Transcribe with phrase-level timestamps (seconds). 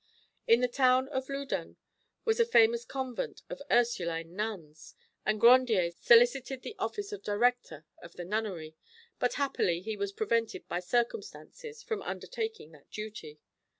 [0.47, 1.77] In the town of Loudun
[2.25, 4.95] was a famous convent of Ursuline nuns,
[5.27, 8.75] and Grandier solicited the office of director of the nunnery,
[9.19, 13.41] but happily he was prevented by circumstances from undertaking that duty.